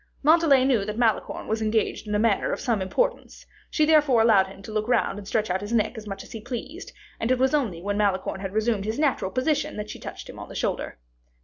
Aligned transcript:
Montalais 0.23 0.65
knew 0.65 0.83
that 0.83 0.97
Malicorne 0.97 1.47
was 1.47 1.61
engaged 1.61 2.07
in 2.07 2.15
a 2.15 2.17
matter 2.17 2.51
of 2.51 2.59
some 2.59 2.81
importance; 2.81 3.45
she 3.69 3.85
therefore 3.85 4.19
allowed 4.23 4.47
him 4.47 4.63
to 4.63 4.71
look 4.71 4.89
and 4.89 5.27
stretch 5.27 5.51
out 5.51 5.61
his 5.61 5.71
neck 5.73 5.95
as 5.95 6.07
much 6.07 6.23
as 6.23 6.31
he 6.31 6.41
pleased; 6.41 6.91
and 7.19 7.29
it 7.29 7.37
was 7.37 7.53
only 7.53 7.83
when 7.83 7.97
Malicorne 7.97 8.39
had 8.41 8.51
resumed 8.53 8.85
his 8.85 8.97
natural 8.97 9.29
position, 9.29 9.77
that 9.77 9.91
she 9.91 9.99
touched 9.99 10.27
him 10.27 10.39
on 10.39 10.49
the 10.49 10.55
shoulder. 10.55 10.97